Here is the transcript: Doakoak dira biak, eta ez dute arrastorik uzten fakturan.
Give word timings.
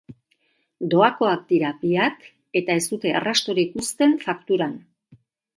Doakoak 0.93 1.43
dira 1.53 1.69
biak, 1.83 2.25
eta 2.63 2.79
ez 2.83 2.89
dute 2.95 3.15
arrastorik 3.21 3.79
uzten 3.85 4.21
fakturan. 4.25 4.79